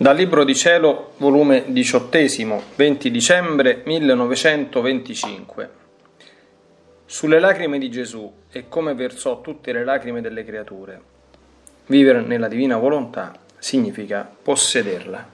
[0.00, 5.70] Dal Libro di Cielo, volume diciottesimo, 20 dicembre 1925.
[7.04, 11.00] Sulle lacrime di Gesù e come versò tutte le lacrime delle creature.
[11.86, 15.28] Vivere nella divina volontà significa possederla.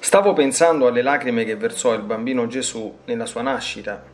[0.00, 4.04] Stavo pensando alle lacrime che versò il bambino Gesù nella sua nascita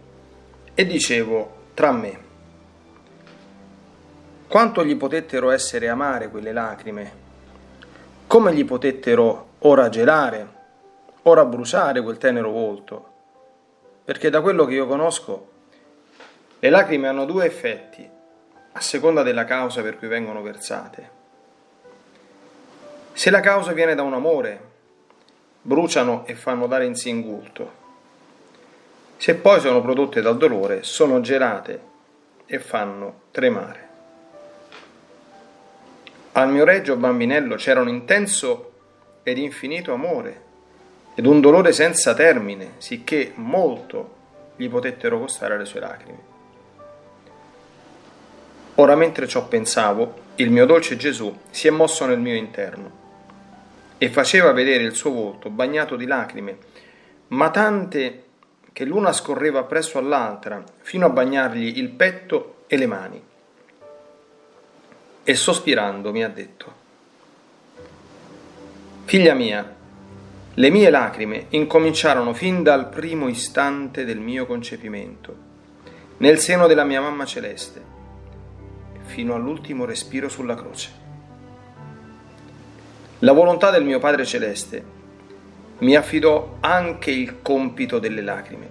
[0.72, 2.26] e dicevo tra me,
[4.48, 7.26] quanto gli potettero essere amare quelle lacrime?
[8.26, 10.48] Come gli potettero ora gelare,
[11.22, 13.12] ora bruciare quel tenero volto?
[14.04, 15.48] Perché da quello che io conosco,
[16.58, 18.08] le lacrime hanno due effetti,
[18.72, 21.10] a seconda della causa per cui vengono versate.
[23.12, 24.60] Se la causa viene da un amore,
[25.60, 27.72] bruciano e fanno dare in singulto.
[29.18, 31.80] Se poi sono prodotte dal dolore, sono gelate
[32.46, 33.87] e fanno tremare.
[36.38, 38.70] Al mio regio bambinello c'era un intenso
[39.24, 40.42] ed infinito amore
[41.16, 44.14] ed un dolore senza termine, sicché molto
[44.54, 46.18] gli potettero costare le sue lacrime.
[48.76, 52.90] Ora mentre ciò pensavo, il mio dolce Gesù si è mosso nel mio interno
[53.98, 56.56] e faceva vedere il suo volto bagnato di lacrime,
[57.28, 58.26] ma tante
[58.72, 63.22] che l'una scorreva presso all'altra fino a bagnargli il petto e le mani
[65.28, 66.72] e sospirando mi ha detto,
[69.04, 69.76] Figlia mia,
[70.54, 75.36] le mie lacrime incominciarono fin dal primo istante del mio concepimento,
[76.16, 77.82] nel seno della mia mamma celeste,
[79.02, 80.90] fino all'ultimo respiro sulla croce.
[83.18, 84.82] La volontà del mio Padre celeste
[85.80, 88.70] mi affidò anche il compito delle lacrime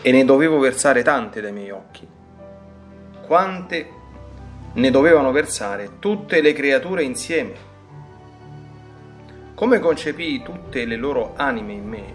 [0.00, 2.08] e ne dovevo versare tante dai miei occhi,
[3.26, 3.95] quante
[4.76, 7.74] ne dovevano versare tutte le creature insieme.
[9.54, 12.14] Come concepii tutte le loro anime in me,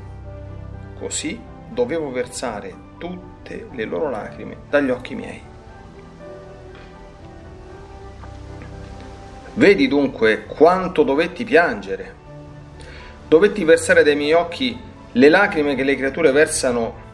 [1.00, 1.40] così
[1.70, 5.42] dovevo versare tutte le loro lacrime dagli occhi miei.
[9.54, 12.16] Vedi dunque quanto dovetti piangere.
[13.28, 14.80] Dovetti versare dai miei occhi
[15.14, 17.10] le lacrime che le creature versano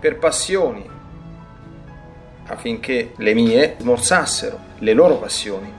[0.00, 0.88] per passioni,
[2.50, 5.72] affinché le mie smorzassero le loro passioni.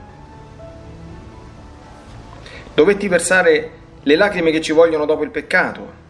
[2.74, 3.70] Dovetti versare
[4.02, 6.00] le lacrime che ci vogliono dopo il peccato,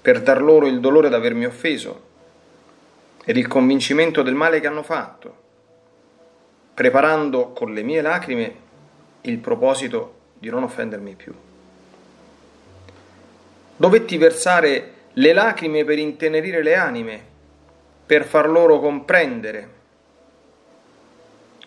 [0.00, 2.02] per dar loro il dolore d'avermi offeso
[3.24, 5.36] ed il convincimento del male che hanno fatto,
[6.74, 8.54] preparando con le mie lacrime
[9.22, 11.32] il proposito di non offendermi più.
[13.76, 17.24] Dovetti versare le lacrime per intenerire le anime,
[18.06, 19.68] per far loro comprendere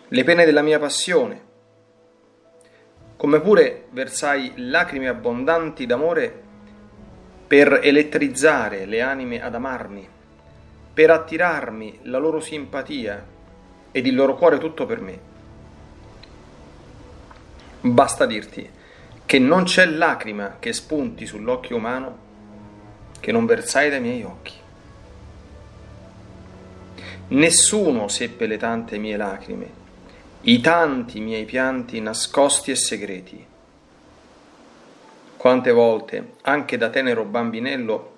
[0.08, 1.46] le pene della mia passione,
[3.16, 6.42] come pure versai lacrime abbondanti d'amore
[7.46, 10.08] per elettrizzare le anime ad amarmi,
[10.94, 13.26] per attirarmi la loro simpatia
[13.90, 15.20] ed il loro cuore tutto per me.
[17.80, 18.70] Basta dirti
[19.24, 22.18] che non c'è lacrima che spunti sull'occhio umano
[23.20, 24.57] che non versai dai miei occhi.
[27.30, 29.70] Nessuno seppe le tante mie lacrime,
[30.42, 33.46] i tanti miei pianti nascosti e segreti.
[35.36, 38.14] Quante volte, anche da tenero bambinello,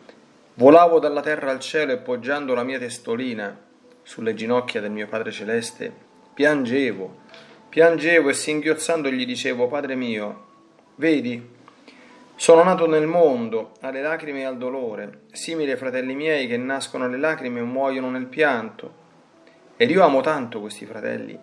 [0.55, 3.59] volavo dalla terra al cielo e poggiando la mia testolina
[4.05, 5.93] sulle ginocchia del mio Padre Celeste,
[6.33, 7.17] piangevo,
[7.69, 10.47] piangevo e singhiozzando gli dicevo, Padre mio,
[10.95, 11.49] vedi,
[12.37, 17.07] sono nato nel mondo alle lacrime e al dolore, simili ai fratelli miei che nascono
[17.07, 19.00] alle lacrime e muoiono nel pianto.
[19.81, 21.39] Ed io amo tanto questi fratelli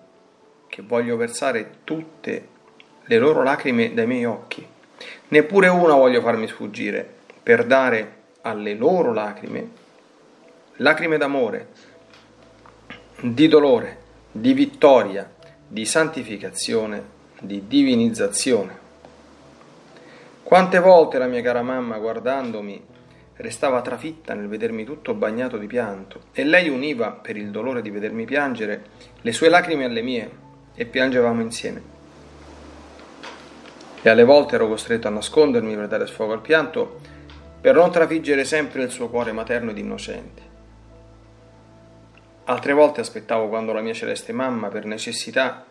[0.68, 2.48] che voglio versare tutte
[3.04, 4.64] le loro lacrime dai miei occhi.
[5.30, 9.72] Neppure una voglio farmi sfuggire per dare alle loro lacrime
[10.76, 11.70] lacrime d'amore,
[13.22, 13.98] di dolore,
[14.32, 15.34] di vittoria,
[15.68, 17.04] di santificazione,
[17.42, 18.78] di divinizzazione.
[20.44, 22.86] Quante volte la mia cara mamma, guardandomi,
[23.38, 27.90] restava trafitta nel vedermi tutto bagnato di pianto, e lei univa, per il dolore di
[27.90, 28.86] vedermi piangere,
[29.22, 30.32] le sue lacrime alle mie,
[30.76, 31.96] e piangevamo insieme.
[34.02, 37.00] E alle volte ero costretto a nascondermi per dare sfogo al pianto,
[37.60, 40.42] per non trafiggere sempre il suo cuore materno ed innocente.
[42.46, 45.66] Altre volte aspettavo quando la mia celeste mamma, per necessità,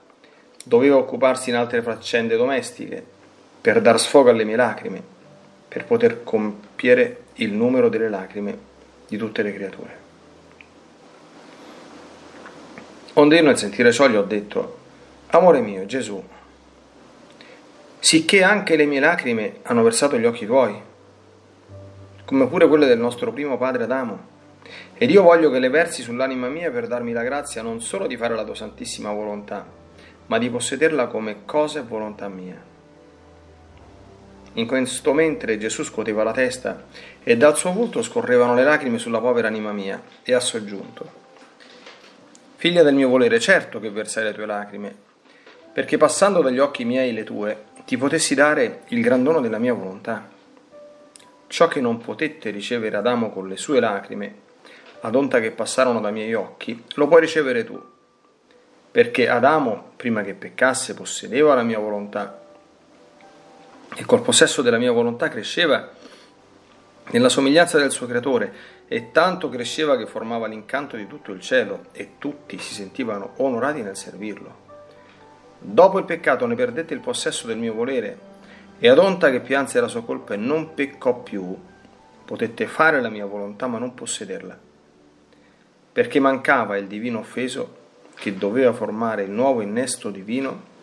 [0.65, 3.05] doveva occuparsi in altre faccende domestiche,
[3.61, 5.03] per dar sfogo alle mie lacrime,
[5.69, 8.59] per poter compiere il numero delle lacrime
[9.09, 10.05] di tutte le creature.
[13.15, 14.79] Onde io nel sentire ciò gli ho detto,
[15.29, 16.23] Amore mio, Gesù,
[17.99, 20.81] sicché anche le mie lacrime hanno versato gli occhi tuoi,
[22.25, 24.35] come pure quelle del nostro primo padre Adamo.
[24.95, 28.17] Ed io voglio che le versi sull'anima mia per darmi la grazia non solo di
[28.17, 29.67] fare la tua santissima volontà,
[30.27, 32.75] ma di possederla come cosa e volontà mia.
[34.55, 36.85] In questo mentre Gesù scuoteva la testa
[37.29, 41.25] e dal suo volto scorrevano le lacrime sulla povera anima mia e ha soggiunto.
[42.55, 44.95] Figlia del mio volere, certo che versai le tue lacrime,
[45.73, 49.75] perché passando dagli occhi miei le tue, ti potessi dare il gran dono della mia
[49.75, 50.25] volontà.
[51.49, 54.35] Ciò che non potette ricevere Adamo con le sue lacrime,
[55.01, 57.83] ad onta che passarono dai miei occhi, lo puoi ricevere tu,
[58.89, 62.41] perché Adamo, prima che peccasse, possedeva la mia volontà
[63.97, 65.91] e col possesso della mia volontà cresceva
[67.11, 68.53] nella somiglianza del suo creatore
[68.89, 73.83] e tanto cresceva che formava l'incanto di tutto il cielo e tutti si sentivano onorati
[73.83, 74.65] nel servirlo.
[75.59, 78.35] Dopo il peccato ne perdette il possesso del mio volere
[78.79, 81.57] e ad onta che pianse la sua colpa e non peccò più,
[82.25, 84.59] potette fare la mia volontà ma non possederla,
[85.93, 87.85] perché mancava il divino offeso
[88.17, 90.75] che doveva formare il nuovo innesto divino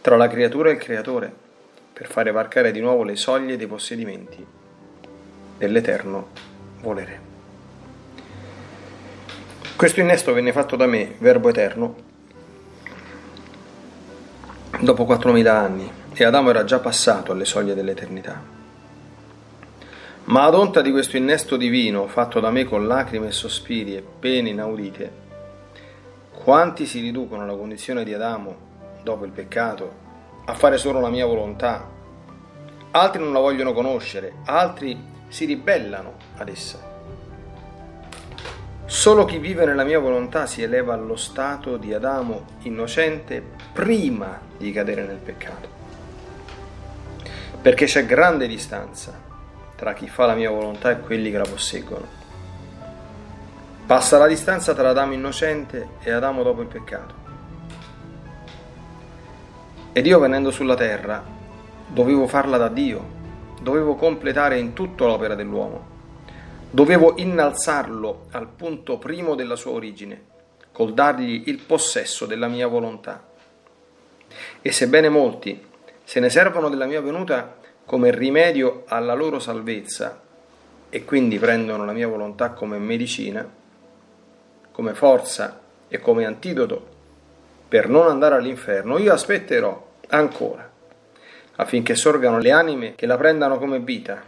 [0.00, 1.44] tra la creatura e il creatore
[1.92, 4.46] per fare varcare di nuovo le soglie dei possedimenti
[5.58, 6.28] dell'eterno
[6.80, 7.20] volere.
[9.76, 11.94] Questo innesto venne fatto da me, Verbo Eterno,
[14.80, 18.54] dopo 4.000 anni e Adamo era già passato alle soglie dell'eternità.
[20.24, 24.02] Ma ad onta di questo innesto divino fatto da me con lacrime e sospiri e
[24.18, 25.24] pene inaudite,
[26.32, 28.56] quanti si riducono alla condizione di Adamo
[29.02, 30.04] dopo il peccato
[30.46, 31.86] a fare solo la mia volontà.
[32.92, 36.94] Altri non la vogliono conoscere, altri si ribellano ad essa.
[38.84, 43.42] Solo chi vive nella mia volontà si eleva allo stato di Adamo innocente
[43.72, 45.68] prima di cadere nel peccato.
[47.60, 49.12] Perché c'è grande distanza
[49.74, 52.06] tra chi fa la mia volontà e quelli che la posseggono.
[53.86, 57.14] Passa la distanza tra Adamo innocente e Adamo dopo il peccato.
[59.92, 61.22] Ed io venendo sulla terra
[61.88, 63.15] dovevo farla da Dio,
[63.60, 65.94] dovevo completare in tutto l'opera dell'uomo,
[66.70, 70.34] dovevo innalzarlo al punto primo della sua origine,
[70.72, 73.24] col dargli il possesso della mia volontà.
[74.60, 75.64] E sebbene molti
[76.04, 80.20] se ne servono della mia venuta come rimedio alla loro salvezza
[80.88, 83.48] e quindi prendono la mia volontà come medicina,
[84.72, 86.94] come forza e come antidoto
[87.68, 90.65] per non andare all'inferno, io aspetterò ancora,
[91.56, 94.22] affinché sorgano le anime che la prendano come vita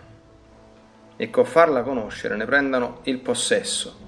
[1.16, 4.06] e col farla conoscere ne prendano il possesso.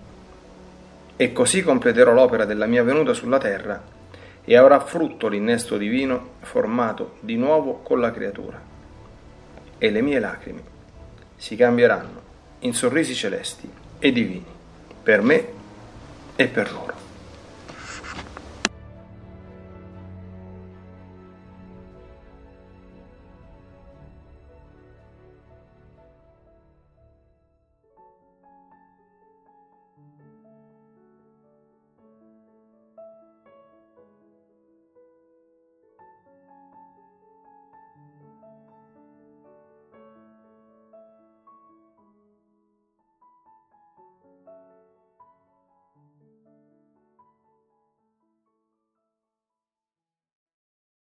[1.17, 3.82] E così completerò l'opera della mia venuta sulla terra
[4.43, 8.61] e avrà frutto l'innesto divino formato di nuovo con la creatura.
[9.76, 10.62] E le mie lacrime
[11.37, 12.20] si cambieranno
[12.61, 14.58] in sorrisi celesti e divini
[15.02, 15.46] per me
[16.37, 17.00] e per loro.